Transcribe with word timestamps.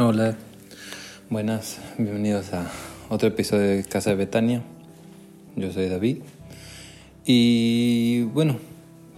Hola, 0.00 0.36
buenas, 1.28 1.80
bienvenidos 1.98 2.52
a 2.52 2.70
otro 3.08 3.26
episodio 3.26 3.66
de 3.66 3.82
Casa 3.82 4.10
de 4.10 4.16
Betania. 4.16 4.62
Yo 5.56 5.72
soy 5.72 5.88
David. 5.88 6.18
Y 7.26 8.22
bueno, 8.32 8.58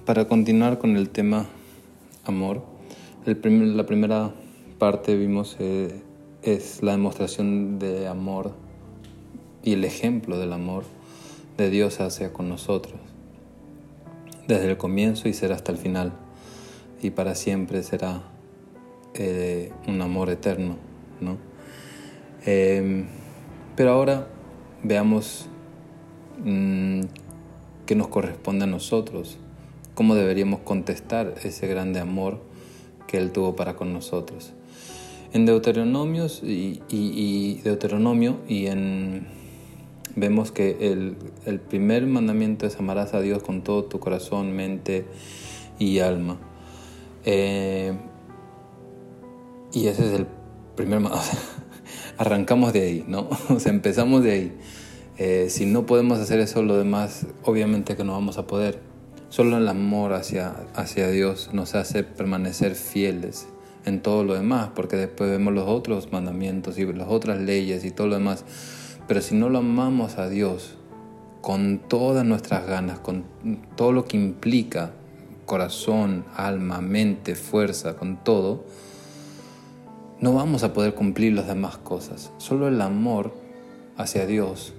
para 0.07 0.27
continuar 0.27 0.79
con 0.79 0.97
el 0.97 1.11
tema 1.11 1.45
amor, 2.25 2.65
el 3.27 3.77
la 3.77 3.85
primera 3.85 4.31
parte 4.79 5.17
vimos 5.17 5.59
eh, 5.59 6.01
es 6.41 6.83
la 6.83 6.93
demostración 6.93 7.79
de 7.79 8.09
amor 8.09 8.55
y 9.63 9.75
el 9.75 9.85
ejemplo 9.85 10.39
del 10.39 10.55
amor 10.55 10.85
de 11.59 11.69
Dios 11.69 12.01
hacia 12.01 12.33
con 12.33 12.49
nosotros, 12.49 12.99
desde 14.49 14.71
el 14.71 14.79
comienzo 14.79 15.29
y 15.29 15.35
será 15.35 15.57
hasta 15.57 15.73
el 15.73 15.77
final, 15.77 16.15
y 17.03 17.11
para 17.11 17.35
siempre 17.35 17.83
será 17.83 18.23
eh, 19.15 19.73
un 19.87 20.01
amor 20.03 20.31
eterno, 20.31 20.77
¿no? 21.21 21.37
Em, 22.47 23.07
pero 23.77 23.91
ahora 23.93 24.29
veamos 24.83 25.49
mm, 26.45 27.01
qué 27.87 27.95
nos 27.95 28.09
corresponde 28.09 28.65
a 28.65 28.67
nosotros, 28.67 29.39
cómo 29.95 30.15
deberíamos 30.15 30.61
contestar 30.61 31.35
ese 31.43 31.67
grande 31.67 32.01
amor 32.01 32.41
que 33.07 33.19
Él 33.19 33.33
tuvo 33.33 33.57
para 33.57 33.77
con 33.77 33.93
nosotros. 33.93 34.53
En 35.33 35.47
Deuteronomios 35.47 36.43
y, 36.43 37.61
Deuteronomio 37.63 38.39
y 38.49 38.67
en 38.67 39.27
vemos 40.17 40.51
que 40.51 40.77
el, 40.81 41.17
el, 41.47 41.61
primer 41.61 42.07
mandamiento 42.07 42.67
es 42.67 42.77
amarás 42.79 43.15
a 43.15 43.21
Dios 43.21 43.43
con 43.43 43.63
todo 43.63 43.85
tu 43.85 44.01
corazón, 44.01 44.53
mente 44.53 45.05
y 45.79 46.01
alma. 46.01 46.39
Eh, 47.25 47.93
y 49.73 49.87
ese 49.87 50.07
es 50.07 50.21
el 50.21 50.27
primer... 50.77 51.01
arrancamos 52.19 52.73
de 52.73 52.83
ahí, 52.83 53.05
¿no? 53.07 53.29
O 53.49 53.59
sea, 53.61 53.73
empezamos 53.73 54.23
de 54.23 54.33
ahí. 54.33 54.59
Eh, 55.17 55.47
si 55.51 55.67
no 55.67 55.87
podemos 55.87 56.19
hacer 56.19 56.41
eso, 56.41 56.63
lo 56.63 56.77
demás, 56.77 57.27
obviamente 57.45 57.97
que 57.97 58.05
no 58.05 58.13
vamos 58.13 58.39
a 58.39 58.47
poder. 58.47 58.81
Solo 59.31 59.57
el 59.59 59.69
amor 59.69 60.13
hacia, 60.13 60.55
hacia 60.75 61.09
Dios 61.09 61.51
nos 61.53 61.75
hace 61.75 62.03
permanecer 62.03 62.75
fieles 62.75 63.47
en 63.85 64.03
todo 64.03 64.25
lo 64.25 64.35
demás, 64.35 64.71
porque 64.75 64.97
después 64.97 65.31
vemos 65.31 65.55
los 65.55 65.69
otros 65.69 66.13
mandamientos 66.13 66.79
y 66.79 66.93
las 66.93 67.09
otras 67.09 67.41
leyes 67.41 67.85
y 67.85 67.91
todo 67.91 68.07
lo 68.09 68.15
demás. 68.17 68.45
Pero 69.09 69.23
si 69.23 69.35
no 69.35 69.49
lo 69.49 69.59
amamos 69.59 70.19
a 70.19 70.29
Dios 70.29 70.77
con 71.41 71.79
todas 71.79 72.25
nuestras 72.25 72.67
ganas, 72.67 72.99
con 72.99 73.25
todo 73.77 73.93
lo 73.93 74.05
que 74.05 74.17
implica 74.17 74.93
corazón, 75.47 76.25
alma, 76.37 76.81
mente, 76.81 77.35
fuerza, 77.35 77.97
con 77.97 78.23
todo, 78.23 78.65
no 80.21 80.35
vamos 80.35 80.63
a 80.65 80.73
poder 80.73 80.95
cumplir 80.95 81.33
las 81.33 81.47
demás 81.47 81.79
cosas. 81.79 82.31
Solo 82.37 82.69
el 82.69 82.81
amor 82.81 83.33
hacia 83.97 84.27
Dios, 84.27 84.75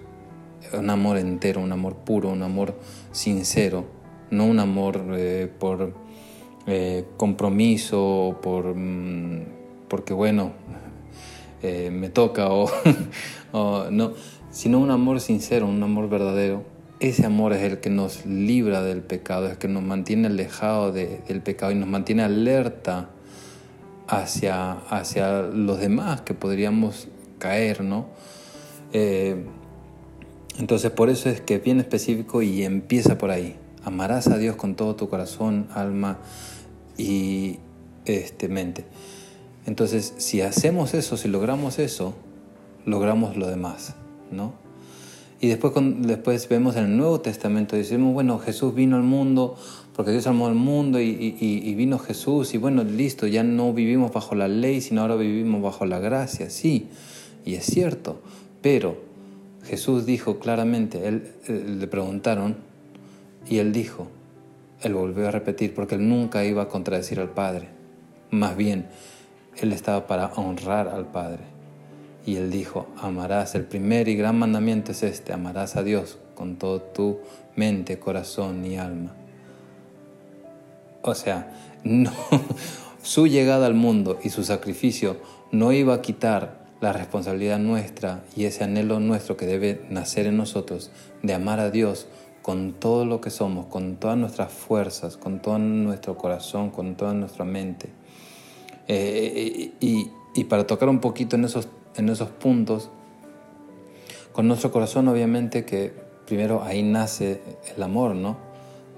un 0.74 0.90
amor 0.90 1.18
entero, 1.18 1.62
un 1.62 1.72
amor 1.72 1.96
puro, 1.96 2.30
un 2.30 2.44
amor 2.44 2.76
sincero, 3.12 3.86
no 4.30 4.46
un 4.46 4.60
amor 4.60 5.04
eh, 5.12 5.52
por 5.60 5.94
eh, 6.68 7.06
compromiso, 7.18 8.40
por, 8.42 8.76
mm, 8.76 9.46
porque 9.88 10.14
bueno, 10.14 10.52
eh, 11.64 11.90
me 11.92 12.10
toca 12.10 12.50
o, 13.52 13.90
no, 13.90 14.14
sino 14.52 14.80
un 14.80 14.92
amor 14.92 15.20
sincero, 15.20 15.66
un 15.66 15.82
amor 15.82 16.08
verdadero. 16.08 16.64
Ese 17.00 17.26
amor 17.26 17.54
es 17.54 17.64
el 17.64 17.80
que 17.80 17.90
nos 17.90 18.28
libra 18.28 18.84
del 18.84 19.02
pecado, 19.02 19.48
es 19.48 19.54
el 19.54 19.58
que 19.58 19.68
nos 19.68 19.82
mantiene 19.82 20.28
alejado 20.28 20.92
del 20.92 21.42
pecado 21.42 21.72
y 21.72 21.76
nos 21.76 21.90
mantiene 21.90 22.22
alerta 22.22 23.10
hacia, 24.12 24.74
hacia 24.90 25.42
los 25.42 25.80
demás 25.80 26.22
que 26.22 26.34
podríamos 26.34 27.08
caer, 27.40 27.82
¿no? 27.82 28.08
Eh, 28.92 29.46
entonces 30.60 30.92
por 30.92 31.10
eso 31.10 31.30
es 31.30 31.40
que 31.40 31.56
es 31.56 31.64
bien 31.64 31.80
específico 31.80 32.42
y 32.42 32.64
empieza 32.64 33.18
por 33.18 33.32
ahí. 33.32 33.56
Amarás 33.84 34.28
a 34.28 34.38
Dios 34.38 34.58
con 34.58 34.76
todo 34.76 34.96
tu 34.96 35.10
corazón, 35.10 35.70
alma 35.74 36.20
y 36.98 37.60
este, 38.06 38.50
mente. 38.50 38.86
Entonces, 39.66 40.14
si 40.18 40.42
hacemos 40.42 40.94
eso, 40.94 41.18
si 41.18 41.30
logramos 41.30 41.80
eso, 41.80 42.14
logramos 42.86 43.38
lo 43.38 43.48
demás, 43.48 43.96
¿no? 44.30 44.54
Y 45.42 45.48
después, 45.48 45.74
después 45.98 46.48
vemos 46.48 46.76
en 46.76 46.86
el 46.86 46.98
Nuevo 46.98 47.20
Testamento, 47.20 47.76
decimos, 47.76 48.14
bueno, 48.14 48.38
Jesús 48.38 48.76
vino 48.76 48.96
al 48.96 49.04
mundo 49.04 49.58
porque 49.96 50.12
Dios 50.12 50.28
amó 50.28 50.48
al 50.48 50.56
mundo 50.56 51.00
y, 51.00 51.76
vino 51.76 52.00
Jesús 52.00 52.54
y 52.54 52.58
bueno, 52.58 52.84
listo, 52.84 53.28
ya 53.28 53.44
no 53.44 53.74
vivimos 53.74 54.12
bajo 54.12 54.36
la 54.36 54.48
ley, 54.48 54.82
sino 54.82 55.02
ahora 55.02 55.16
vivimos 55.16 55.62
bajo 55.62 55.86
la 55.86 56.00
gracia, 56.00 56.50
sí, 56.50 56.88
y 57.44 57.56
es 57.56 57.66
cierto, 57.66 58.22
pero 58.62 59.02
Jesús 59.64 60.06
dijo 60.06 60.40
claramente, 60.40 61.08
él, 61.08 61.34
le 61.48 61.88
preguntaron 61.88 62.58
y 63.48 63.58
él 63.58 63.74
dijo, 63.74 64.08
él 64.82 64.94
volvió 64.94 65.28
a 65.28 65.32
repetir, 65.32 65.74
porque 65.74 65.96
él 65.96 66.08
nunca 66.08 66.46
iba 66.46 66.64
a 66.64 66.68
contradecir 66.68 67.20
al 67.20 67.30
Padre, 67.30 67.68
más 68.30 68.56
bien, 68.56 68.88
él 69.58 69.74
estaba 69.74 70.08
para 70.08 70.28
honrar 70.34 70.88
al 70.88 71.12
Padre. 71.12 71.51
Y 72.26 72.36
él 72.36 72.52
dijo, 72.52 72.88
amarás, 72.98 73.56
el 73.56 73.66
primer 73.66 74.08
y 74.08 74.16
gran 74.16 74.38
mandamiento 74.38 74.92
es 74.92 75.04
este, 75.04 75.34
amarás 75.34 75.76
a 75.76 75.84
Dios 75.84 76.18
con 76.36 76.58
todo 76.58 76.82
tu 76.82 77.20
mente, 77.56 78.00
corazón 78.00 78.66
y 78.66 78.78
alma. 78.78 79.14
O 81.02 81.16
sea, 81.16 81.54
no, 81.84 82.12
su 83.02 83.28
llegada 83.28 83.66
al 83.66 83.74
mundo 83.74 84.20
y 84.24 84.30
su 84.30 84.44
sacrificio 84.44 85.18
no 85.52 85.72
iba 85.72 85.94
a 85.96 86.02
quitar 86.02 86.62
la 86.80 86.94
responsabilidad 86.94 87.60
nuestra 87.60 88.24
y 88.36 88.46
ese 88.46 88.64
anhelo 88.64 89.00
nuestro 89.00 89.38
que 89.38 89.46
debe 89.46 89.86
nacer 89.90 90.26
en 90.26 90.38
nosotros 90.38 90.92
de 91.22 91.34
amar 91.34 91.60
a 91.60 91.70
Dios 91.70 92.08
con 92.42 92.74
todo 92.74 93.06
lo 93.06 93.22
que 93.22 93.30
somos, 93.30 93.68
con 93.68 93.98
todas 93.98 94.18
nuestras 94.18 94.52
fuerzas, 94.52 95.16
con 95.16 95.42
todo 95.42 95.60
nuestro 95.60 96.18
corazón, 96.18 96.72
con 96.72 96.96
toda 96.96 97.14
nuestra 97.14 97.46
mente. 97.46 97.90
Eh, 98.88 99.74
y, 99.80 100.10
y, 100.34 100.44
para 100.46 100.66
tocar 100.66 100.90
un 100.90 101.00
poquito 101.00 101.36
en 101.36 101.46
esos, 101.46 101.68
en 101.96 102.10
esos 102.10 102.30
puntos, 102.30 102.90
con 104.32 104.48
nuestro 104.48 104.72
corazón 104.72 105.08
obviamente 105.08 105.66
que 105.66 105.94
primero 106.26 106.64
ahí 106.64 106.84
nace 106.84 107.42
el 107.76 107.84
amor, 107.84 108.16
¿no? 108.16 108.38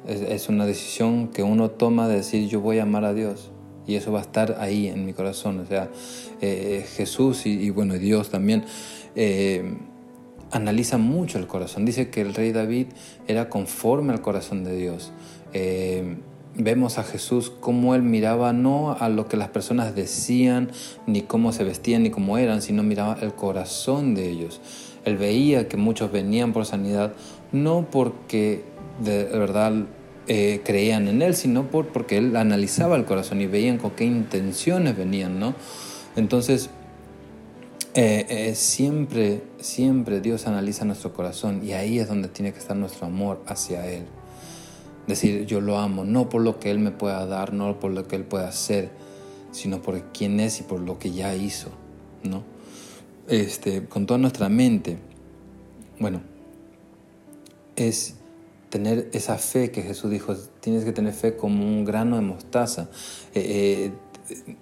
Es, 0.08 0.50
una 0.50 0.66
decisión 0.66 1.30
que 1.30 1.44
uno 1.44 1.72
toma 1.72 2.08
de 2.08 2.18
decir 2.18 2.48
yo 2.50 2.60
voy 2.60 2.80
a 2.80 2.84
amar 2.84 3.06
a 3.06 3.14
Dios 3.14 3.52
y 3.88 3.96
eso 3.96 4.12
va 4.12 4.20
a 4.20 4.22
estar 4.22 4.58
ahí 4.60 4.88
en 4.88 5.06
mi 5.06 5.14
corazón. 5.14 5.60
O 5.60 5.66
sea, 5.66 5.90
eh, 6.42 6.86
Jesús 6.96 7.46
y, 7.46 7.70
bueno, 7.70 7.96
Dios 7.96 8.30
también 8.30 8.66
eh, 9.16 9.78
analiza 10.52 10.98
mucho 10.98 11.40
el 11.40 11.48
corazón. 11.48 11.86
Dice 11.86 12.10
que 12.10 12.22
el 12.22 12.34
rey 12.34 12.52
David 12.52 12.88
era 13.28 13.50
conforme 13.50 14.14
al 14.14 14.22
corazón 14.22 14.64
de 14.64 14.76
Dios. 14.76 15.12
Eh, 15.54 16.18
vemos 16.56 16.98
a 16.98 17.04
Jesús 17.04 17.52
cómo 17.60 17.96
él 17.96 18.04
miraba 18.04 18.54
no 18.54 18.96
a 19.00 19.10
lo 19.10 19.28
que 19.28 19.38
las 19.38 19.50
personas 19.50 19.96
decían, 19.96 20.72
ni 21.08 21.22
cómo 21.22 21.52
se 21.52 21.64
vestían, 21.64 22.04
ni 22.04 22.10
cómo 22.10 22.38
eran, 22.38 22.62
sino 22.62 22.84
miraba 22.84 23.18
el 23.22 23.34
corazón 23.34 24.16
de 24.16 24.30
ellos. 24.30 24.62
Él 25.06 25.18
veía 25.18 25.68
que 25.68 25.78
muchos 25.78 26.12
venían 26.12 26.54
por 26.54 26.66
sanidad, 26.66 27.14
no 27.52 27.88
porque 27.90 28.64
de 29.04 29.26
verdad 29.26 29.74
eh, 30.28 30.62
creían 30.64 31.08
en 31.08 31.22
él, 31.22 31.36
sino 31.36 31.70
por, 31.70 31.88
porque 31.88 32.18
él 32.18 32.36
analizaba 32.36 32.96
el 32.96 33.06
corazón 33.06 33.42
y 33.42 33.48
veían 33.48 33.78
con 33.78 33.92
qué 33.92 34.06
intenciones 34.06 34.96
venían, 34.96 35.40
¿no? 35.40 35.54
Entonces, 36.16 36.70
eh, 37.96 38.26
eh, 38.30 38.56
siempre, 38.56 39.44
siempre 39.60 40.22
Dios 40.22 40.48
analiza 40.48 40.86
nuestro 40.86 41.14
corazón 41.14 41.62
y 41.64 41.74
ahí 41.74 42.00
es 42.00 42.08
donde 42.08 42.28
tiene 42.28 42.54
que 42.54 42.60
estar 42.60 42.76
nuestro 42.78 43.08
amor 43.08 43.44
hacia 43.48 43.88
Él. 43.88 44.06
Decir, 45.08 45.46
yo 45.46 45.60
lo 45.62 45.78
amo, 45.78 46.06
no 46.06 46.30
por 46.30 46.42
lo 46.42 46.60
que 46.60 46.72
Él 46.72 46.80
me 46.80 46.92
pueda 46.92 47.26
dar, 47.26 47.54
no 47.54 47.80
por 47.80 47.92
lo 47.92 48.08
que 48.08 48.16
Él 48.16 48.24
pueda 48.24 48.48
hacer, 48.48 48.92
sino 49.52 49.82
por 49.82 50.02
quién 50.14 50.40
es 50.40 50.60
y 50.60 50.64
por 50.64 50.80
lo 50.80 50.98
que 51.00 51.12
ya 51.12 51.36
hizo, 51.36 51.70
¿no? 52.24 52.44
Este, 53.28 53.86
con 53.86 54.06
toda 54.06 54.18
nuestra 54.18 54.50
mente. 54.50 54.98
Bueno, 56.00 56.22
es 57.76 58.16
tener 58.70 59.10
esa 59.14 59.38
fe 59.38 59.72
que 59.72 59.82
Jesús 59.84 60.10
dijo, 60.10 60.36
tienes 60.60 60.84
que 60.84 60.92
tener 60.92 61.14
fe 61.14 61.36
como 61.36 61.64
un 61.64 61.86
grano 61.86 62.16
de 62.16 62.24
mostaza. 62.24 62.90
Eh, 63.34 63.92
eh, 64.30 64.56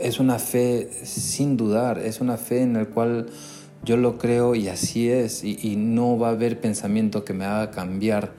es 0.00 0.20
una 0.20 0.38
fe 0.38 0.88
sin 1.04 1.56
dudar, 1.56 1.98
es 1.98 2.20
una 2.20 2.36
fe 2.36 2.62
en 2.62 2.74
la 2.74 2.86
cual 2.86 3.26
yo 3.82 3.96
lo 3.96 4.18
creo 4.18 4.54
y 4.54 4.68
así 4.68 5.10
es, 5.10 5.42
y, 5.44 5.76
no 5.76 6.18
va 6.18 6.28
a 6.28 6.30
haber 6.32 6.60
pensamiento 6.60 7.24
que 7.24 7.32
me 7.32 7.44
haga 7.44 7.70
cambiar 7.70 8.32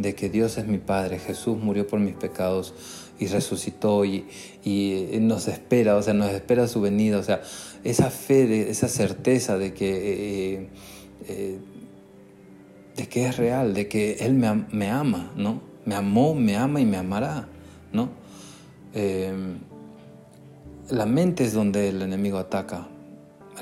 de 0.00 0.14
que 0.14 0.28
Dios 0.28 0.58
es 0.58 0.66
mi 0.66 0.78
Padre, 0.78 1.18
Jesús 1.18 1.58
murió 1.58 1.86
por 1.86 2.00
mis 2.00 2.14
pecados 2.14 2.74
y 3.18 3.26
resucitó 3.26 4.04
y, 4.04 4.24
nos 5.20 5.48
espera, 5.48 5.96
o 5.96 6.02
sea, 6.02 6.14
nos 6.14 6.30
espera 6.30 6.66
su 6.68 6.80
venida, 6.80 7.18
o 7.18 7.22
sea, 7.22 7.42
esa 7.84 8.10
fe, 8.10 8.70
esa 8.70 8.88
certeza 8.88 9.58
de 9.58 9.74
que 9.74 10.68
eh, 11.28 11.58
de 12.96 13.08
que 13.08 13.26
es 13.26 13.36
real, 13.36 13.74
de 13.74 13.88
que 13.88 14.12
Él 14.20 14.34
me, 14.34 14.90
ama, 14.90 15.32
¿no? 15.36 15.62
Me 15.84 15.94
amó, 15.94 16.34
me 16.34 16.56
ama 16.56 16.80
y 16.80 16.86
me 16.86 16.98
amará, 16.98 17.48
¿no? 17.92 18.10
Eh, 18.94 19.32
la 20.90 21.06
mente 21.06 21.44
es 21.44 21.54
donde 21.54 21.88
el 21.88 22.02
enemigo 22.02 22.38
ataca. 22.38 22.88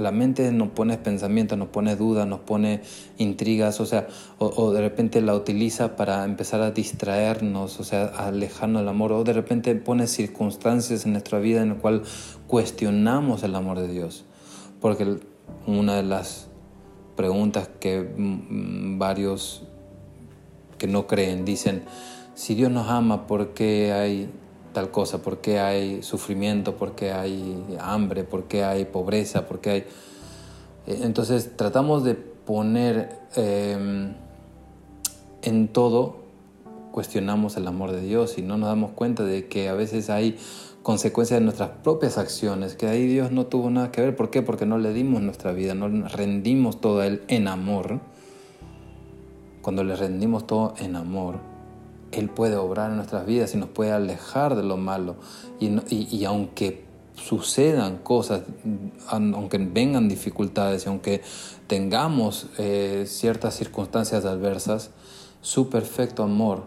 La 0.01 0.13
mente 0.13 0.51
nos 0.53 0.69
pone 0.69 0.99
pensamientos, 0.99 1.59
nos 1.59 1.69
pone 1.69 1.97
dudas, 1.97 2.27
nos 2.27 2.41
pone 2.41 2.83
intrigas, 3.19 3.81
o 3.81 3.87
sea, 3.87 4.07
o, 4.39 4.73
de 4.73 4.81
repente 4.81 5.21
la 5.21 5.35
utiliza 5.35 5.97
para 5.97 6.25
empezar 6.25 6.61
a 6.61 6.71
distraernos, 6.71 7.81
o 7.81 7.85
sea, 7.85 8.05
a 8.07 8.29
alejarnos 8.29 8.83
del 8.83 8.89
amor, 8.89 9.13
o 9.13 9.25
de 9.25 9.33
repente 9.33 9.75
pone 9.75 10.07
circunstancias 10.07 11.05
en 11.07 11.13
nuestra 11.13 11.39
vida 11.39 11.63
en 11.63 11.71
las 11.71 11.79
cual 11.79 12.03
cuestionamos 12.47 13.43
el 13.43 13.55
amor 13.55 13.79
de 13.79 13.89
Dios. 13.89 14.25
Porque 14.81 15.19
una 15.67 15.97
de 15.97 16.03
las 16.03 16.49
preguntas 17.17 17.69
que 17.81 18.01
mm, 18.01 18.99
varios 18.99 19.65
que 20.79 20.87
no 20.87 21.07
creen 21.07 21.45
dicen, 21.45 21.83
si 22.35 22.55
Dios 22.55 22.71
nos 22.71 22.89
ama, 22.89 23.27
¿por 23.27 23.53
qué 23.55 23.93
hay 23.93 24.31
tal 24.79 24.93
cosa? 24.93 25.23
¿Por 25.23 25.39
qué 25.39 25.59
hay 25.59 26.05
sufrimiento? 26.05 26.77
¿Por 26.77 26.93
qué 26.93 27.11
hay 27.11 27.77
hambre? 27.81 28.23
¿Por 28.23 28.45
qué 28.45 28.63
hay 28.63 28.85
pobreza? 28.85 29.49
¿Por 29.49 29.61
qué 29.61 29.71
hay...? 29.71 29.81
Eh, 30.87 31.01
entonces 31.03 31.57
tratamos 31.57 32.05
de 32.05 32.15
poner 32.15 33.19
em, 33.35 34.15
en 35.43 35.67
todo, 35.67 36.19
cuestionamos 36.93 37.57
el 37.57 37.67
amor 37.67 37.91
de 37.91 38.03
Dios 38.03 38.39
y 38.39 38.43
no 38.43 38.57
nos 38.57 38.69
damos 38.69 38.93
cuenta 38.93 39.25
de 39.25 39.49
que 39.49 39.69
a 39.69 39.75
veces 39.75 40.11
hay 40.11 40.39
consecuencias 40.85 41.41
de 41.41 41.45
nuestras 41.45 41.71
propias 41.83 42.17
acciones, 42.17 42.77
que 42.77 42.87
ahí 42.87 43.05
Dios 43.05 43.33
no 43.33 43.47
tuvo 43.47 43.71
nada 43.71 43.91
que 43.91 44.01
ver. 44.01 44.15
¿Por 44.15 44.31
qué? 44.31 44.43
Porque 44.43 44.65
no 44.65 44.79
le 44.79 44.93
dimos 44.93 45.23
nuestra 45.23 45.51
vida, 45.51 45.75
no 45.75 45.89
rendimos 45.89 46.81
todo 46.81 47.01
a 47.01 47.09
Él 47.09 47.23
en 47.27 47.49
amor. 47.49 47.99
Cuando 49.61 49.83
le 49.83 49.97
rendimos 49.97 50.47
todo 50.47 50.75
en 50.79 50.95
amor, 50.95 51.41
él 52.13 52.29
puede 52.31 52.57
obrar 52.57 52.91
en 52.91 52.97
nuestras 52.97 53.27
vidas 53.27 53.55
y 53.55 53.59
nos 53.59 53.69
puede 53.69 53.93
alejar 53.93 54.57
de 54.57 54.63
lo 54.63 54.77
malo. 54.77 55.17
Y, 55.61 56.25
aunque 56.25 56.87
sucedan 57.15 57.99
cosas, 57.99 58.43
aunque 59.09 59.59
vengan 59.59 60.09
dificultades 60.09 60.87
y 60.87 60.89
aunque 60.89 61.23
tengamos 61.67 62.47
eh, 62.59 63.05
ciertas 63.07 63.55
circunstancias 63.55 64.25
adversas, 64.25 64.91
su 65.41 65.69
perfecto 65.69 66.23
amor 66.23 66.65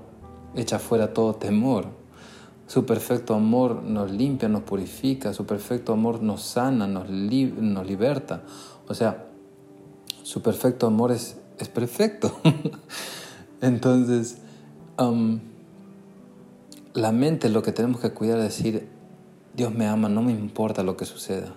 echa 0.56 0.80
fuera 0.80 1.14
todo 1.14 1.36
temor. 1.36 1.86
Su 2.68 2.86
perfecto 2.86 3.34
amor 3.34 3.84
nos 3.84 4.12
limpia, 4.12 4.48
nos 4.48 4.64
purifica, 4.64 5.34
su 5.34 5.46
perfecto 5.46 5.92
amor 5.92 6.22
nos 6.22 6.42
sana, 6.42 6.88
nos, 6.88 7.10
nos 7.10 7.86
liberta. 7.86 8.44
O 8.88 8.94
sea, 8.94 9.28
su 10.24 10.42
perfecto 10.42 10.88
amor 10.88 11.12
es 11.12 11.36
perfecto. 11.74 12.40
Entonces, 13.62 14.38
la 16.94 17.12
mente 17.12 17.50
lo 17.50 17.64
que 17.64 17.72
tenemos 17.72 18.02
que 18.02 18.12
cuidar 18.12 18.38
es 18.40 18.44
decir, 18.44 18.88
Dios 19.54 19.74
me 19.74 19.88
ama, 19.88 20.10
no 20.10 20.22
me 20.22 20.32
importa 20.32 20.84
lo 20.84 20.98
que 20.98 21.06
suceda. 21.06 21.54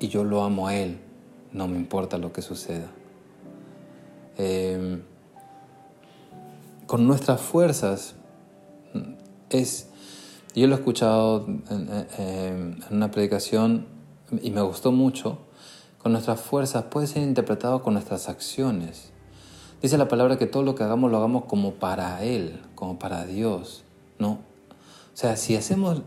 Y 0.00 0.08
yo 0.08 0.24
lo 0.24 0.42
amo 0.42 0.68
a 0.68 0.76
Él, 0.76 0.98
no 1.52 1.68
me 1.68 1.76
importa 1.76 2.18
lo 2.18 2.32
que 2.32 2.42
suceda. 2.42 2.90
Em, 4.36 5.02
con 6.86 7.06
nuestras 7.06 7.40
fuerzas 7.40 8.14
es, 9.50 9.88
yo 10.54 10.66
lo 10.68 10.76
he 10.76 10.78
escuchado 10.78 11.46
en, 11.46 12.78
una 12.90 13.10
predicación 13.10 13.86
y 14.42 14.50
me 14.50 14.62
gustó 14.62 14.92
mucho, 14.92 15.38
con 15.98 16.12
nuestras 16.12 16.40
fuerzas 16.40 16.84
puede 16.84 17.06
ser 17.08 17.22
interpretado 17.22 17.82
con 17.82 17.94
nuestras 17.94 18.28
acciones. 18.28 19.12
Dice 19.80 19.96
la 19.96 20.08
palabra 20.08 20.38
que 20.38 20.46
todo 20.46 20.64
lo 20.64 20.74
que 20.74 20.82
hagamos 20.82 21.10
lo 21.10 21.18
hagamos 21.18 21.44
como 21.44 21.74
para 21.74 22.24
Él, 22.24 22.60
como 22.74 22.98
para 22.98 23.24
Dios, 23.26 23.84
¿no? 24.18 24.30
O 24.30 25.20
sea, 25.20 25.36
si 25.36 25.54
hacemos 25.54 26.02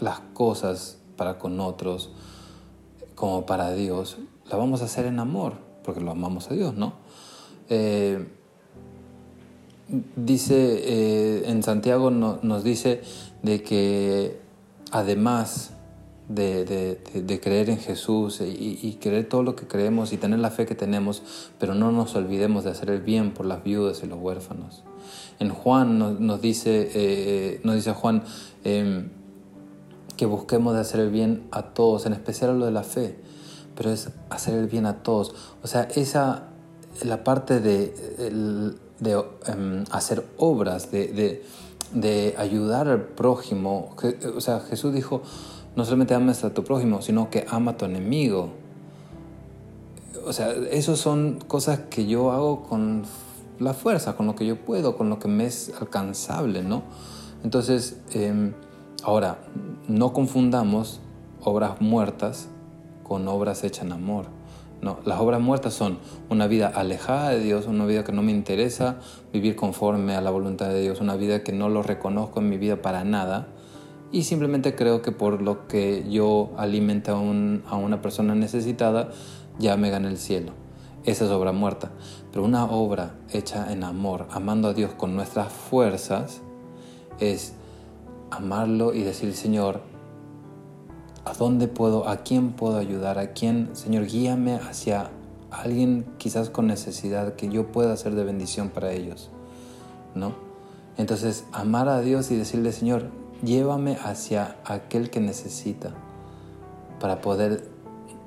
las 0.00 0.20
cosas 0.32 0.98
para 1.16 1.38
con 1.38 1.60
otros 1.60 2.10
como 3.14 3.46
para 3.46 3.72
Dios, 3.72 4.18
la 4.50 4.56
vamos 4.56 4.82
a 4.82 4.86
hacer 4.86 5.06
en 5.06 5.20
amor, 5.20 5.54
porque 5.84 6.00
lo 6.00 6.10
amamos 6.10 6.50
a 6.50 6.54
Dios, 6.54 6.74
¿no? 6.74 6.94
Eh, 7.68 8.26
dice, 10.16 10.56
eh, 10.56 11.50
en 11.50 11.62
Santiago 11.62 12.10
nos 12.10 12.64
dice 12.64 13.02
de 13.42 13.62
que 13.62 14.40
además 14.90 15.72
de, 16.28 17.40
creer 17.42 17.70
en 17.70 17.78
Jesús 17.78 18.40
y, 18.40 18.98
creer 19.00 19.28
todo 19.28 19.42
lo 19.42 19.56
que 19.56 19.66
creemos 19.66 20.12
y 20.12 20.18
tener 20.18 20.38
la 20.38 20.50
fe 20.50 20.66
que 20.66 20.74
tenemos, 20.74 21.22
pero 21.58 21.74
no 21.74 21.90
nos 21.90 22.14
olvidemos 22.14 22.64
de 22.64 22.70
hacer 22.70 22.90
el 22.90 23.00
bien 23.00 23.32
por 23.32 23.46
las 23.46 23.64
viudas 23.64 24.02
y 24.02 24.06
los 24.06 24.18
huérfanos. 24.20 24.84
En 25.38 25.50
Juan 25.50 25.98
nos, 25.98 26.40
dice, 26.40 26.90
eh, 26.94 27.60
nos 27.62 27.76
dice 27.76 27.92
Juan 27.92 28.24
em, 28.64 29.08
que 30.16 30.26
busquemos 30.26 30.74
de 30.74 30.80
hacer 30.80 31.00
el 31.00 31.10
bien 31.10 31.44
a 31.50 31.62
todos, 31.62 32.06
en 32.06 32.12
especial 32.12 32.50
a 32.50 32.54
lo 32.54 32.66
de 32.66 32.72
la 32.72 32.82
fe, 32.82 33.16
pero 33.76 33.90
es 33.90 34.10
hacer 34.30 34.54
el 34.54 34.66
bien 34.66 34.84
a 34.84 35.02
todos. 35.02 35.34
O 35.62 35.66
sea, 35.66 35.82
esa, 35.94 36.48
la 37.02 37.24
parte 37.24 37.60
de, 37.60 37.94
de 38.98 39.24
em, 39.46 39.84
hacer 39.90 40.26
obras, 40.36 40.90
de, 40.90 41.42
de 41.92 42.34
ayudar 42.36 42.88
al 42.88 43.02
prójimo. 43.02 43.94
O 44.36 44.40
sea, 44.40 44.60
Jesús 44.60 44.92
dijo, 44.92 45.22
no 45.78 45.84
solamente 45.84 46.12
ames 46.12 46.42
a 46.42 46.52
tu 46.52 46.64
prójimo, 46.64 47.02
sino 47.02 47.30
que 47.30 47.46
ama 47.48 47.70
a 47.70 47.76
tu 47.76 47.84
enemigo. 47.84 48.50
O 50.26 50.32
sea, 50.32 50.50
esas 50.72 50.98
son 50.98 51.38
cosas 51.46 51.82
que 51.88 52.04
yo 52.04 52.32
hago 52.32 52.64
con 52.64 53.04
la 53.60 53.74
fuerza, 53.74 54.16
con 54.16 54.26
lo 54.26 54.34
que 54.34 54.44
yo 54.44 54.56
puedo, 54.56 54.96
con 54.96 55.08
lo 55.08 55.20
que 55.20 55.28
me 55.28 55.46
es 55.46 55.72
alcanzable, 55.80 56.64
¿no? 56.64 56.82
Entonces, 57.44 58.00
em, 58.12 58.54
ahora, 59.04 59.38
no 59.86 60.12
confundamos 60.12 61.00
obras 61.44 61.80
muertas 61.80 62.48
con 63.04 63.28
obras 63.28 63.62
hechas 63.62 63.84
en 63.84 63.92
amor. 63.92 64.24
No, 64.82 64.98
las 65.04 65.20
obras 65.20 65.40
muertas 65.40 65.74
son 65.74 65.98
una 66.28 66.48
vida 66.48 66.66
alejada 66.74 67.30
de 67.30 67.38
Dios, 67.38 67.66
una 67.66 67.86
vida 67.86 68.02
que 68.02 68.10
no 68.10 68.22
me 68.22 68.32
interesa 68.32 68.96
vivir 69.32 69.54
conforme 69.54 70.16
a 70.16 70.20
la 70.22 70.32
voluntad 70.32 70.70
de 70.70 70.80
Dios, 70.80 71.00
una 71.00 71.14
vida 71.14 71.44
que 71.44 71.52
no 71.52 71.68
lo 71.68 71.84
reconozco 71.84 72.40
en 72.40 72.48
mi 72.48 72.58
vida 72.58 72.82
para 72.82 73.04
nada, 73.04 73.46
y 74.10 74.22
simplemente 74.22 74.74
creo 74.74 75.02
que 75.02 75.12
por 75.12 75.42
lo 75.42 75.68
que 75.68 76.08
yo 76.08 76.50
alimente 76.56 77.10
a, 77.10 77.16
una 77.16 78.00
persona 78.00 78.34
necesitada, 78.34 79.10
ya 79.58 79.76
me 79.76 79.90
gane 79.90 80.08
el 80.08 80.16
cielo. 80.16 80.52
Esa 81.04 81.26
es 81.26 81.30
obra 81.30 81.52
muerta. 81.52 81.90
Pero 82.32 82.44
una 82.44 82.64
obra 82.64 83.16
hecha 83.30 83.72
en 83.72 83.84
amor, 83.84 84.26
amando 84.30 84.68
a 84.68 84.74
Dios 84.74 84.92
con 84.94 85.14
nuestras 85.14 85.52
fuerzas, 85.52 86.40
es 87.20 87.52
amarlo 88.30 88.94
y 88.94 89.02
decir, 89.02 89.34
Señor, 89.34 89.82
¿a 91.24 91.34
dónde 91.34 91.68
puedo, 91.68 92.08
a 92.08 92.18
quién 92.18 92.52
puedo 92.52 92.78
ayudar? 92.78 93.18
¿A 93.18 93.32
quién, 93.32 93.70
Señor, 93.74 94.06
guíame 94.06 94.54
hacia 94.54 95.10
alguien 95.50 96.06
quizás 96.18 96.50
con 96.50 96.66
necesidad 96.66 97.34
que 97.34 97.48
yo 97.48 97.72
pueda 97.72 97.96
ser 97.96 98.14
de 98.14 98.24
bendición 98.24 98.70
para 98.70 98.92
ellos? 98.92 99.30
¿No? 100.14 100.34
Entonces, 100.96 101.44
amar 101.52 101.88
a 101.88 102.00
Dios 102.00 102.30
y 102.30 102.36
decirle, 102.36 102.72
Señor, 102.72 103.10
llévame 103.42 103.96
hacia 104.02 104.56
aquel 104.64 105.10
que 105.10 105.20
necesita 105.20 105.92
para 107.00 107.20
poder 107.20 107.68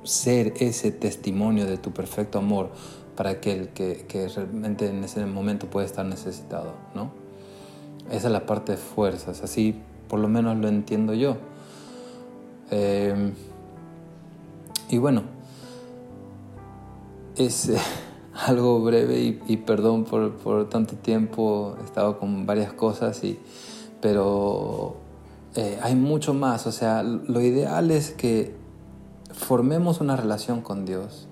ser 0.03 0.53
ese 0.60 0.91
testimonio 0.91 1.65
de 1.65 1.77
tu 1.77 1.91
perfecto 1.91 2.39
amor 2.39 2.70
para 3.15 3.32
aquel 3.32 3.70
que, 3.70 4.06
realmente 4.36 4.88
en 4.88 5.03
ese 5.03 5.25
momento 5.25 5.68
puede 5.68 5.86
estar 5.86 6.06
necesitado, 6.06 6.74
¿no? 6.96 7.12
Esa 8.10 8.27
es 8.27 8.34
la 8.34 8.46
parte 8.46 8.74
de 8.74 8.77
fuerzas, 8.77 9.44
así 9.44 9.75
por 10.08 10.20
lo 10.20 10.27
menos 10.27 10.58
lo 10.58 10.68
entiendo 10.68 11.13
yo. 11.13 11.38
Eh, 12.72 13.34
y 14.89 14.98
bueno, 14.98 15.24
es 17.36 17.72
algo 18.34 18.82
breve 18.82 19.20
y, 19.20 19.41
y 19.48 19.58
perdón 19.58 20.06
por, 20.06 20.34
por, 20.38 20.70
tanto 20.70 20.96
tiempo, 20.96 21.77
he 21.82 21.86
estado 21.86 22.18
con 22.18 22.46
varias 22.46 22.74
cosas, 22.74 23.24
y, 23.24 23.39
pero 24.01 25.00
eh, 25.55 25.79
hay 25.81 25.96
mucho 25.96 26.34
más. 26.34 26.67
O 26.67 26.72
sea, 26.72 27.03
lo 27.03 27.41
ideal 27.41 27.91
es 27.91 28.12
que 28.12 28.55
formemos 29.34 30.01
una 30.01 30.15
relación 30.15 30.62
con 30.62 30.86
Dios 30.86 31.27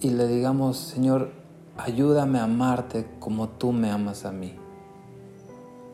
y 0.00 0.10
le 0.10 0.26
digamos, 0.26 0.76
Señor, 0.76 1.32
ayúdame 1.78 2.38
a 2.38 2.44
amarte 2.44 3.06
como 3.18 3.48
tú 3.48 3.72
me 3.72 3.90
amas 3.90 4.24
a 4.24 4.32
mí. 4.32 4.54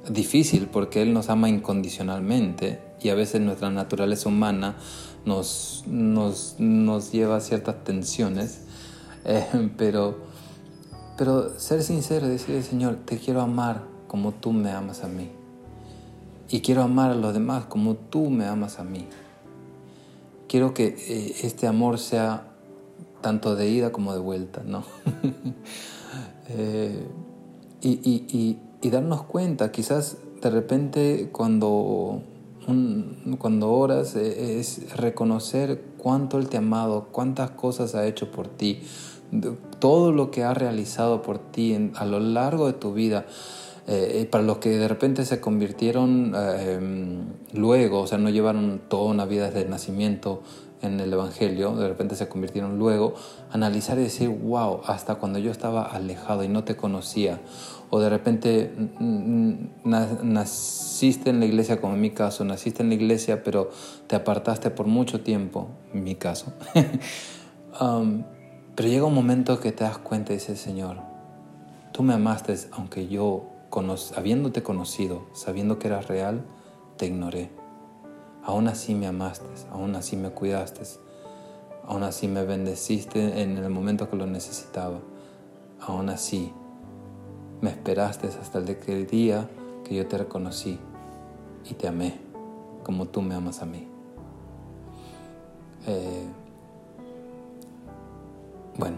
Difícil 0.09 0.67
porque 0.67 1.03
Él 1.03 1.13
nos 1.13 1.29
ama 1.29 1.49
incondicionalmente 1.49 2.81
y 3.01 3.11
a 3.11 3.15
veces 3.15 3.41
nuestra 3.41 3.71
naturaleza 3.71 4.29
humana 4.29 4.77
nos, 5.25 5.85
nos, 5.87 6.57
nos 6.59 7.13
lleva 7.13 7.37
a 7.37 7.41
ciertas 7.41 7.85
tensiones, 7.85 8.63
eh, 9.25 9.71
pero, 9.77 10.19
pero 11.17 11.57
ser 11.61 11.85
sincero 11.85 12.27
y 12.27 12.31
decirle, 12.31 12.63
Señor, 12.65 12.97
te 13.05 13.19
quiero 13.19 13.41
amar 13.41 13.85
como 14.09 14.33
tú 14.33 14.53
me 14.53 14.73
amas 14.73 15.05
a 15.05 15.09
mí 15.09 15.31
y 16.53 16.61
quiero 16.61 16.83
amar 16.83 17.11
a 17.11 17.15
los 17.15 17.33
demás 17.33 17.65
como 17.65 17.97
tú 17.97 18.29
me 18.29 18.45
amas 18.45 18.79
a 18.79 18.85
mí. 18.85 19.07
Quiero 20.49 20.75
que 20.75 20.95
eh, 20.99 21.35
este 21.43 21.67
amor 21.67 21.99
sea 21.99 22.53
tanto 23.23 23.57
de 23.57 23.71
ida 23.71 23.91
como 23.91 24.13
de 24.13 24.21
vuelta, 24.21 24.63
¿no? 24.65 24.85
Eh, 26.55 27.07
y, 27.81 28.59
darnos 28.91 29.23
cuenta, 29.23 29.73
quizás 29.73 30.19
de 30.43 30.51
repente 30.51 31.31
cuando 31.33 32.21
cuando 33.39 33.73
oras 33.73 34.17
e, 34.17 34.61
es 34.61 34.95
reconocer 34.97 35.83
cuánto 35.97 36.37
Él 36.37 36.51
te 36.51 36.59
ha 36.59 36.61
amado, 36.61 37.09
cuántas 37.11 37.53
cosas 37.53 37.95
ha 37.95 38.07
hecho 38.07 38.31
por 38.31 38.49
ti, 38.49 38.83
todo 39.79 40.13
lo 40.13 40.31
que 40.31 40.45
ha 40.45 40.53
realizado 40.53 41.23
por 41.23 41.39
ti 41.39 41.91
a 41.95 42.05
lo 42.05 42.21
largo 42.21 42.67
de 42.67 42.75
tu 42.75 42.93
vida. 42.93 43.25
Eh, 43.89 44.29
para 44.31 44.45
los 44.45 44.59
que 44.59 44.71
de 44.71 44.87
repente 44.87 45.25
se 45.25 45.41
convirtieron 45.41 46.35
eh, 46.37 46.79
luego, 47.53 48.01
o 48.01 48.07
sea, 48.07 48.19
no 48.19 48.31
llevaron 48.31 48.81
toda 48.89 49.11
una 49.11 49.25
vida 49.27 49.47
desde 49.47 49.63
el 49.63 49.71
nacimiento 49.71 50.43
en 50.83 51.01
el 51.01 51.13
Evangelio, 51.13 51.75
de 51.77 51.89
repente 51.89 52.17
se 52.17 52.29
convirtieron 52.29 52.79
luego, 52.79 53.15
analizar 53.51 53.99
y 53.99 54.03
decir, 54.03 54.29
wow, 54.29 54.83
hasta 54.87 55.15
cuando 55.17 55.39
yo 55.39 55.51
estaba 55.51 55.85
alejado 55.85 56.45
y 56.45 56.49
no 56.49 56.65
te 56.65 56.77
conocía, 56.77 57.41
o 57.91 58.01
de 58.01 58.09
repente 58.09 58.73
naciste 60.23 61.31
en 61.31 61.41
la 61.41 61.47
iglesia, 61.47 61.81
como 61.81 61.95
en 61.95 62.01
mi 62.01 62.11
caso, 62.11 62.45
naciste 62.45 62.83
en 62.83 62.89
la 62.89 62.97
iglesia, 62.97 63.45
pero 63.45 63.71
te 64.07 64.17
apartaste 64.17 64.71
por 64.71 64.87
mucho 64.87 65.21
tiempo, 65.21 65.69
en 65.93 66.05
mi 66.05 66.15
caso. 66.15 66.53
Um, 67.81 68.25
pero 68.75 68.91
llega 68.91 69.07
un 69.07 69.15
momento 69.15 69.59
que 69.59 69.73
te 69.73 69.85
das 69.85 69.97
cuenta 69.97 70.35
y 70.35 70.37
dices, 70.37 70.61
Señor, 70.61 70.99
tú 71.91 72.03
me 72.03 72.13
amaste 72.13 72.55
aunque 72.73 73.09
yo, 73.09 73.52
habiéndote 74.17 74.63
conocido, 74.63 75.23
sabiendo 75.33 75.79
que 75.79 75.89
eras 75.89 76.09
real, 76.09 76.45
te 76.97 77.07
ignoré. 77.07 77.51
Aún 78.45 78.69
así 78.69 78.95
me 78.95 79.07
amaste, 79.07 79.47
aún 79.71 79.95
así 79.95 80.17
me 80.17 80.31
cuidaste, 80.31 80.83
aún 81.87 82.03
así 82.03 82.29
me 82.29 82.45
bendeciste 82.45 83.43
en 83.43 83.57
el 83.57 83.71
momento 83.71 84.11
que 84.11 84.17
lo 84.17 84.27
necesitaba, 84.27 84.99
aún 85.81 86.11
así 86.11 86.53
me 87.61 87.71
esperaste 87.71 88.29
hasta 88.29 88.59
el 88.59 89.07
día 89.07 89.49
que 89.85 89.95
yo 89.95 90.07
te 90.07 90.19
reconocí 90.19 90.79
y 91.71 91.75
te 91.75 91.89
amé 91.89 92.19
como 92.83 93.07
tú 93.07 93.23
me 93.23 93.35
amas 93.35 93.63
a 93.63 93.67
mí. 93.67 93.87
Eh, 95.87 96.27
bueno, 98.77 98.97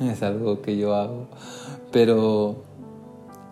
es, 0.00 0.22
algo 0.22 0.62
que 0.62 0.76
yo 0.76 0.94
hago, 0.94 1.26
pero 1.92 2.56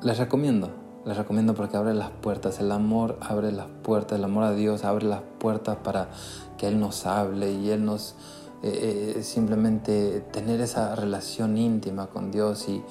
les 0.04 0.18
recomiendo, 0.18 0.70
les 1.06 1.16
recomiendo 1.16 1.54
porque 1.54 1.78
abre 1.78 1.94
las 1.94 2.10
puertas, 2.10 2.60
el 2.60 2.70
amor 2.70 3.18
abre 3.20 3.50
las 3.52 3.66
puertas, 3.82 4.18
el 4.18 4.24
amor 4.24 4.44
a 4.44 4.52
Dios 4.52 4.84
abre 4.84 5.06
las 5.06 5.22
puertas 5.38 5.78
para 5.82 6.10
que 6.58 6.68
Él 6.68 6.78
nos 6.78 7.06
hable 7.06 7.52
y 7.52 7.70
Él 7.70 7.84
nos 7.84 8.14
eh, 8.62 9.14
eh, 9.16 9.22
simplemente 9.22 10.20
tener 10.30 10.60
esa 10.60 10.94
relación 10.94 11.56
íntima 11.56 12.08
con 12.08 12.30
Dios 12.30 12.68
y, 12.68 12.82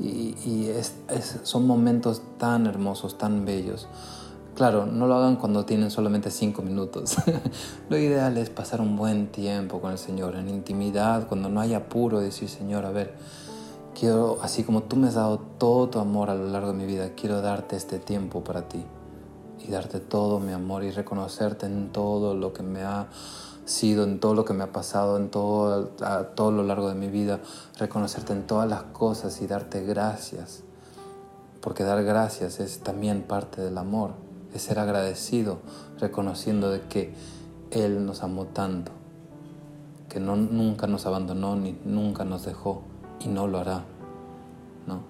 y, 0.00 0.70
son 1.44 1.66
momentos 1.66 2.22
tan 2.36 2.66
hermosos, 2.66 3.16
tan 3.16 3.44
bellos. 3.44 3.88
Claro, 4.56 4.86
no 4.86 5.06
lo 5.06 5.14
hagan 5.14 5.36
cuando 5.36 5.64
tienen 5.64 5.90
solamente 5.90 6.30
cinco 6.30 6.62
minutos. 6.62 7.16
lo 7.88 7.96
ideal 7.98 8.36
es 8.38 8.50
pasar 8.50 8.80
un 8.80 8.96
buen 8.96 9.28
tiempo 9.28 9.80
con 9.80 9.92
el 9.92 9.98
Señor, 9.98 10.34
en 10.34 10.48
intimidad, 10.48 11.28
cuando 11.28 11.48
no 11.48 11.60
hay 11.60 11.74
apuro, 11.74 12.20
decir, 12.20 12.48
Señor, 12.48 12.86
a 12.86 12.90
ver, 12.90 13.14
quiero, 13.98 14.38
así 14.42 14.62
como 14.62 14.82
tú 14.82 14.96
me 14.96 15.08
has 15.08 15.14
dado 15.14 15.38
todo 15.38 15.88
tu 15.88 15.98
amor 15.98 16.28
a 16.28 16.34
lo 16.34 16.46
largo 16.48 16.68
de 16.68 16.74
mi 16.74 16.84
vida, 16.84 17.10
quiero 17.16 17.40
darte 17.40 17.76
este 17.76 17.98
tiempo 17.98 18.44
para 18.44 18.68
ti 18.68 18.84
y 19.66 19.70
darte 19.70 20.00
todo 20.00 20.38
mi 20.38 20.52
amor 20.52 20.84
y 20.84 20.90
reconocerte 20.90 21.66
en 21.66 21.90
todo 21.92 22.34
lo 22.34 22.52
que 22.52 22.62
me 22.62 22.82
ha 22.82 23.08
sido, 23.64 24.04
en 24.04 24.20
todo 24.20 24.34
lo 24.34 24.44
que 24.44 24.52
me 24.52 24.64
ha 24.64 24.72
pasado, 24.72 25.16
en 25.16 25.30
todo, 25.30 25.92
a 26.02 26.24
todo 26.34 26.52
lo 26.52 26.62
largo 26.62 26.88
de 26.88 26.94
mi 26.94 27.08
vida, 27.08 27.40
reconocerte 27.78 28.34
en 28.34 28.46
todas 28.46 28.68
las 28.68 28.82
cosas 28.82 29.40
y 29.40 29.46
darte 29.46 29.82
gracias. 29.82 30.62
Porque 31.62 31.82
dar 31.82 32.04
gracias 32.04 32.60
es 32.60 32.80
también 32.80 33.22
parte 33.22 33.62
del 33.62 33.78
amor, 33.78 34.12
es 34.54 34.62
ser 34.62 34.78
agradecido, 34.78 35.58
reconociendo 35.98 36.70
de 36.70 36.82
que 36.82 37.14
Él 37.70 38.04
nos 38.04 38.22
amó 38.22 38.44
tanto, 38.44 38.92
que 40.08 40.20
no, 40.20 40.36
nunca 40.36 40.86
nos 40.86 41.06
abandonó 41.06 41.56
ni 41.56 41.76
nunca 41.84 42.24
nos 42.24 42.44
dejó 42.44 42.82
y 43.20 43.28
no 43.28 43.46
lo 43.46 43.58
hará. 43.58 43.84
¿no? 44.86 45.00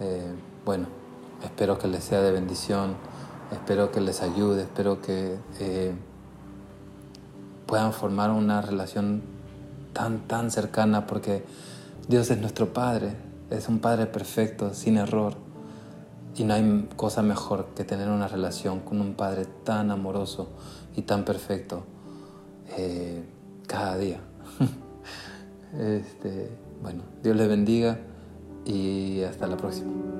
Eh, 0.00 0.34
bueno, 0.64 0.86
espero 1.42 1.78
que 1.78 1.88
les 1.88 2.04
sea 2.04 2.20
de 2.20 2.32
bendición, 2.32 2.94
espero 3.52 3.90
que 3.90 4.00
les 4.00 4.22
ayude, 4.22 4.62
espero 4.62 5.00
que... 5.00 5.36
Eh, 5.60 5.94
puedan 7.66 7.92
formar 7.92 8.30
una 8.30 8.60
relación 8.60 9.22
tan, 9.92 10.28
tan 10.28 10.50
cercana, 10.50 11.06
porque 11.06 11.44
Dios 12.08 12.30
es 12.30 12.38
nuestro 12.38 12.72
Padre, 12.72 13.16
es 13.50 13.68
un 13.68 13.78
Padre 13.78 14.06
perfecto, 14.06 14.74
sin 14.74 14.96
error. 14.96 15.34
Y 16.36 16.44
no 16.44 16.54
hay 16.54 16.88
cosa 16.96 17.22
mejor 17.22 17.68
que 17.76 17.84
tener 17.84 18.08
una 18.08 18.26
relación 18.28 18.80
con 18.80 19.00
un 19.00 19.14
Padre 19.14 19.46
tan 19.64 19.90
amoroso 19.90 20.48
y 20.96 21.02
tan 21.02 21.24
perfecto 21.24 21.84
eh, 22.76 23.24
cada 23.66 23.96
día. 23.96 24.20
este, 25.78 26.50
bueno, 26.82 27.02
Dios 27.22 27.36
les 27.36 27.48
bendiga 27.48 27.98
y 28.64 29.22
hasta 29.22 29.46
la 29.46 29.56
próxima. 29.56 30.13